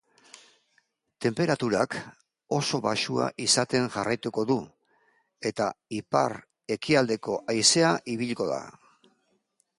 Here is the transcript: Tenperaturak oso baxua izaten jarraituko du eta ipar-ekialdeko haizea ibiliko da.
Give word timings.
Tenperaturak 1.25 1.97
oso 2.59 2.79
baxua 2.85 3.27
izaten 3.45 3.85
jarraituko 3.97 4.47
du 4.53 4.57
eta 5.51 5.69
ipar-ekialdeko 6.01 7.39
haizea 7.55 7.93
ibiliko 8.17 8.51
da. 8.55 8.61